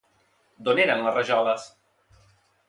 [0.67, 1.69] D'on eren les rajoles?